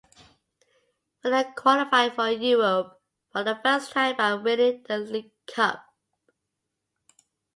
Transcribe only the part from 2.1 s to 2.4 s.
for